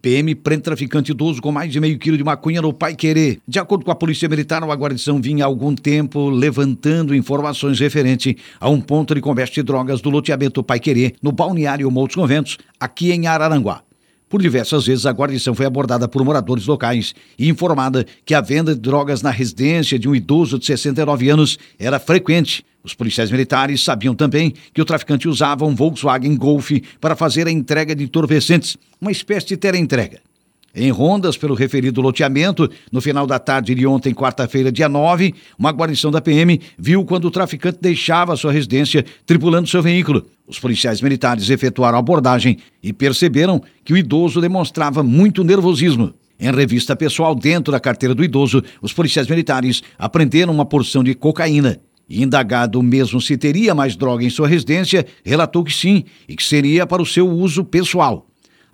[0.00, 3.40] PM prende traficante idoso com mais de meio quilo de maconha no Pai Querer.
[3.46, 8.36] De acordo com a Polícia Militar, a guarnição vinha há algum tempo levantando informações referente
[8.60, 12.58] a um ponto de comércio de drogas do loteamento Pai Querer, no balneário Montes Conventos,
[12.78, 13.87] aqui em Araranguá.
[14.28, 18.74] Por diversas vezes, a guarnição foi abordada por moradores locais e informada que a venda
[18.74, 22.64] de drogas na residência de um idoso de 69 anos era frequente.
[22.84, 26.70] Os policiais militares sabiam também que o traficante usava um Volkswagen Golf
[27.00, 30.20] para fazer a entrega de entorpecentes, uma espécie de entrega.
[30.78, 35.72] Em rondas pelo referido loteamento, no final da tarde de ontem, quarta-feira, dia 9, uma
[35.72, 40.24] guarnição da PM viu quando o traficante deixava sua residência tripulando seu veículo.
[40.46, 46.14] Os policiais militares efetuaram a abordagem e perceberam que o idoso demonstrava muito nervosismo.
[46.38, 51.12] Em revista pessoal dentro da carteira do idoso, os policiais militares apreenderam uma porção de
[51.12, 51.80] cocaína.
[52.08, 56.44] E indagado mesmo se teria mais droga em sua residência, relatou que sim e que
[56.44, 58.27] seria para o seu uso pessoal.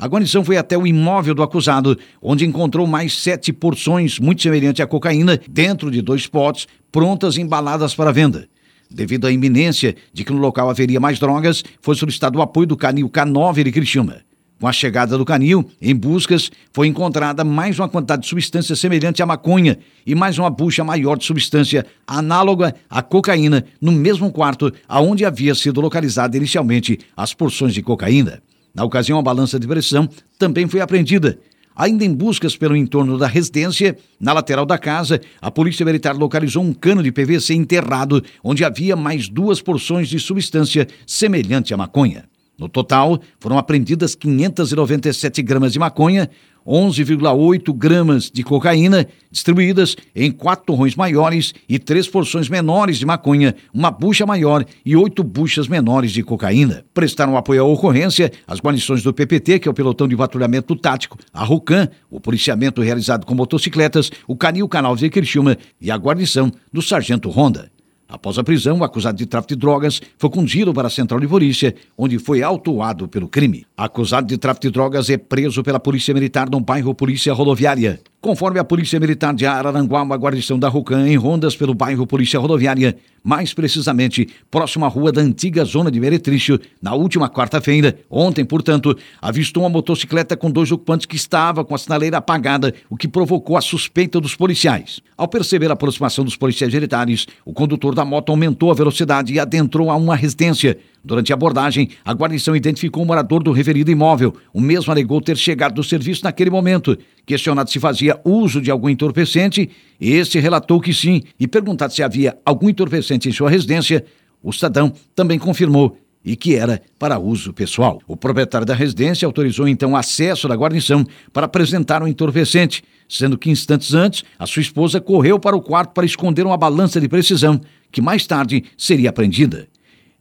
[0.04, 4.82] A guarnição foi até o imóvel do acusado, onde encontrou mais sete porções muito semelhantes
[4.82, 8.46] à cocaína dentro de dois potes, prontas embaladas para venda.
[8.90, 12.76] Devido à iminência de que no local haveria mais drogas, foi solicitado o apoio do
[12.76, 14.16] canil K9 de Criciúma.
[14.60, 19.22] Com a chegada do canil, em buscas, foi encontrada mais uma quantidade de substância semelhante
[19.22, 24.70] à maconha e mais uma bucha maior de substância análoga à cocaína no mesmo quarto
[24.86, 28.42] aonde havia sido localizada inicialmente as porções de cocaína.
[28.74, 30.08] Na ocasião, a balança de pressão
[30.38, 31.38] também foi apreendida.
[31.76, 36.62] Ainda em buscas pelo entorno da residência, na lateral da casa, a polícia militar localizou
[36.62, 42.24] um cano de PVC enterrado, onde havia mais duas porções de substância semelhante à maconha.
[42.58, 46.30] No total, foram apreendidas 597 gramas de maconha,
[46.66, 53.54] 11,8 gramas de cocaína, distribuídas em quatro torrões maiores e três porções menores de maconha,
[53.72, 56.84] uma bucha maior e oito buchas menores de cocaína.
[56.94, 61.18] Prestaram apoio à ocorrência as guarnições do PPT, que é o Pelotão de Patrulhamento Tático,
[61.32, 66.50] a RUCAM, o policiamento realizado com motocicletas, o Canil Canal de Criciúma e a guarnição
[66.72, 67.73] do Sargento Honda.
[68.08, 71.26] Após a prisão, o acusado de tráfico de drogas foi conduzido para a central de
[71.26, 73.66] polícia, onde foi autuado pelo crime.
[73.76, 78.00] Acusado de tráfico de drogas é preso pela Polícia Militar no bairro Polícia Rodoviária.
[78.24, 82.40] Conforme a Polícia Militar de Araranguá, uma guarnição da RUCAM em rondas pelo bairro Polícia
[82.40, 88.42] Rodoviária, mais precisamente próximo à rua da antiga zona de Meretrício, na última quarta-feira, ontem,
[88.42, 93.06] portanto, avistou uma motocicleta com dois ocupantes que estava com a sinaleira apagada, o que
[93.06, 95.00] provocou a suspeita dos policiais.
[95.18, 99.38] Ao perceber a aproximação dos policiais militares, o condutor da moto aumentou a velocidade e
[99.38, 100.78] adentrou a uma residência.
[101.04, 104.34] Durante a abordagem, a guarnição identificou o morador do referido imóvel.
[104.54, 106.96] O mesmo alegou ter chegado do serviço naquele momento.
[107.26, 109.68] Questionado se fazia uso de algum entorpecente,
[110.00, 114.04] este relatou que sim e perguntado se havia algum entorpecente em sua residência,
[114.42, 118.00] o cidadão também confirmou e que era para uso pessoal.
[118.08, 121.04] O proprietário da residência autorizou então o acesso da guarnição
[121.34, 125.60] para apresentar o um entorpecente, sendo que instantes antes a sua esposa correu para o
[125.60, 127.60] quarto para esconder uma balança de precisão,
[127.92, 129.68] que mais tarde seria apreendida.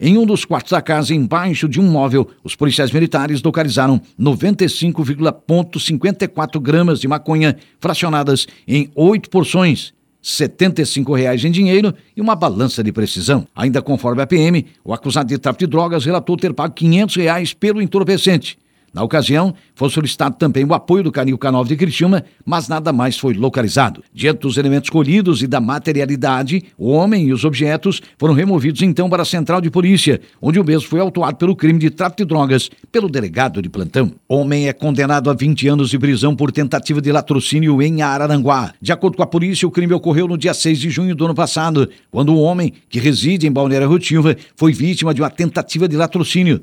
[0.06, 6.60] Em um dos quartos da casa, embaixo de um móvel, os policiais militares localizaram 95,54
[6.60, 12.92] gramas de maconha fracionadas em oito porções, 75 reais em dinheiro e uma balança de
[12.92, 13.48] precisão.
[13.56, 17.54] Ainda conforme a PM, o acusado de tráfico de drogas relatou ter pago 500 reais
[17.54, 18.58] pelo entorpecente.
[18.94, 23.18] Na ocasião, foi solicitado também o apoio do Canil K9 de Criciúma, mas nada mais
[23.18, 24.04] foi localizado.
[24.14, 29.10] Diante dos elementos colhidos e da materialidade, o homem e os objetos foram removidos então
[29.10, 32.26] para a central de polícia, onde o mesmo foi autuado pelo crime de tráfico de
[32.26, 34.12] drogas pelo delegado de plantão.
[34.30, 38.74] Homem é condenado a 20 anos de prisão por tentativa de latrocínio em Araranguá.
[38.80, 41.34] De acordo com a polícia, o crime ocorreu no dia 6 de junho do ano
[41.34, 45.98] passado, quando um homem que reside em Balneário Rotilva foi vítima de uma tentativa de
[45.98, 46.62] latrocínio.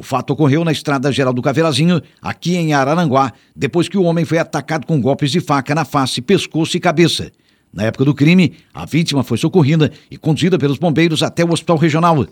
[0.00, 4.24] O fato ocorreu na Estrada Geral do Caveirazinho, aqui em Araranguá, depois que o homem
[4.24, 7.30] foi atacado com golpes de faca na face, pescoço e cabeça.
[7.70, 11.76] Na época do crime, a vítima foi socorrida e conduzida pelos bombeiros até o hospital
[11.76, 12.26] regional.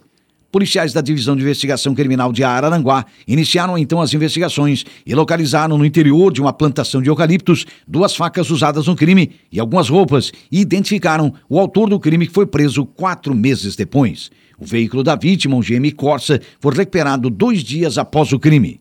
[0.51, 5.85] Policiais da Divisão de Investigação Criminal de Araranguá iniciaram então as investigações e localizaram no
[5.85, 10.59] interior de uma plantação de eucaliptos duas facas usadas no crime e algumas roupas e
[10.59, 14.31] identificaram o autor do crime que foi preso quatro meses depois.
[14.58, 18.81] O veículo da vítima, um GM Corsa, foi recuperado dois dias após o crime.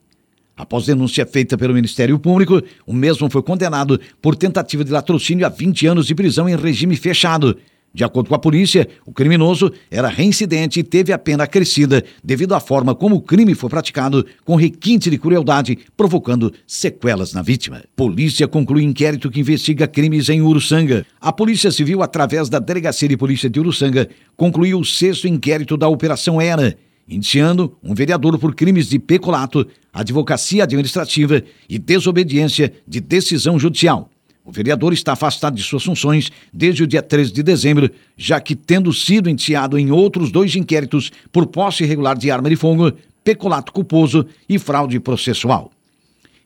[0.56, 5.50] Após denúncia feita pelo Ministério Público, o mesmo foi condenado por tentativa de latrocínio a
[5.50, 7.56] 20 anos de prisão em regime fechado
[7.98, 12.54] de acordo com a polícia, o criminoso era reincidente e teve a pena acrescida devido
[12.54, 17.84] à forma como o crime foi praticado, com requinte de crueldade, provocando sequelas na vítima.
[17.96, 21.08] Polícia conclui inquérito que investiga crimes em Uruçanga.
[21.20, 25.88] A Polícia Civil, através da Delegacia de Polícia de Uruçanga, concluiu o sexto inquérito da
[25.88, 26.78] Operação Era
[27.10, 34.12] indiciando um vereador por crimes de peculato, advocacia administrativa e desobediência de decisão judicial.
[34.48, 38.56] O vereador está afastado de suas funções desde o dia 13 de dezembro, já que,
[38.56, 42.94] tendo sido indiciado em outros dois inquéritos por posse irregular de arma de fogo,
[43.26, 45.70] peculato culposo e fraude processual.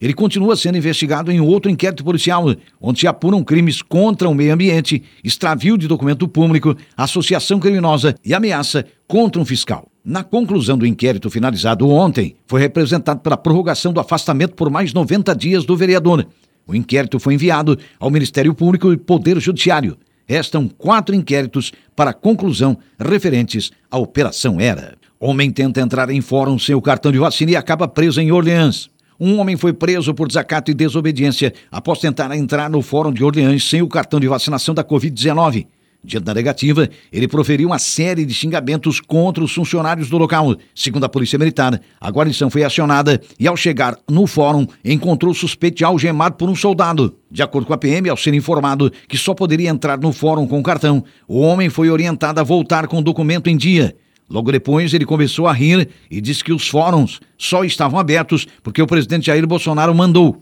[0.01, 4.51] Ele continua sendo investigado em outro inquérito policial, onde se apuram crimes contra o meio
[4.51, 9.87] ambiente, extravio de documento público, associação criminosa e ameaça contra um fiscal.
[10.03, 15.35] Na conclusão do inquérito finalizado ontem, foi representado pela prorrogação do afastamento por mais 90
[15.35, 16.25] dias do vereador.
[16.67, 19.97] O inquérito foi enviado ao Ministério Público e Poder Judiciário.
[20.25, 24.95] Restam quatro inquéritos para conclusão referentes à Operação Era.
[25.19, 28.89] Homem tenta entrar em fórum sem o cartão de vacina e acaba preso em Orleans.
[29.19, 33.69] Um homem foi preso por desacato e desobediência após tentar entrar no Fórum de Orleans
[33.69, 35.67] sem o cartão de vacinação da Covid-19.
[36.03, 40.55] Diante da negativa, ele proferiu uma série de xingamentos contra os funcionários do local.
[40.73, 45.35] Segundo a Polícia Militar, a guarnição foi acionada e, ao chegar no fórum, encontrou o
[45.35, 47.15] suspeito algemado por um soldado.
[47.29, 50.63] De acordo com a PM, ao ser informado que só poderia entrar no fórum com
[50.63, 53.95] cartão, o homem foi orientado a voltar com o documento em dia.
[54.27, 58.81] Logo depois, ele começou a rir e disse que os fóruns só estavam abertos porque
[58.81, 60.41] o presidente Jair Bolsonaro mandou.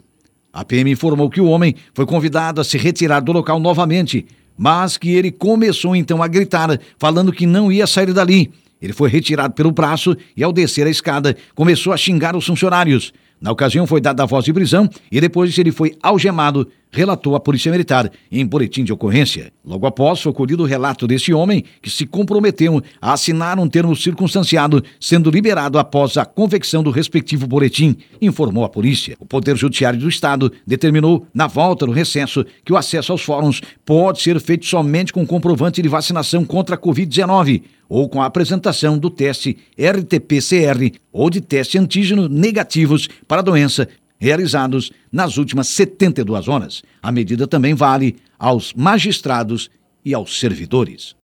[0.60, 4.26] A PM informou que o homem foi convidado a se retirar do local novamente,
[4.58, 8.52] mas que ele começou então a gritar, falando que não ia sair dali.
[8.82, 13.14] Ele foi retirado pelo braço e, ao descer a escada, começou a xingar os funcionários.
[13.40, 17.40] Na ocasião, foi dada a voz de prisão e depois ele foi algemado, relatou a
[17.40, 19.52] Polícia Militar em boletim de ocorrência.
[19.64, 23.96] Logo após, foi colhido o relato desse homem que se comprometeu a assinar um termo
[23.96, 29.16] circunstanciado, sendo liberado após a convecção do respectivo boletim, informou a polícia.
[29.20, 33.62] O Poder Judiciário do Estado determinou, na volta do recesso, que o acesso aos fóruns
[33.86, 38.98] pode ser feito somente com comprovante de vacinação contra a Covid-19 ou com a apresentação
[38.98, 43.88] do teste RT-PCR ou de teste antígeno negativos para a doença
[44.20, 46.84] realizados nas últimas 72 horas.
[47.02, 49.72] A medida também vale aos magistrados
[50.04, 51.19] e aos servidores.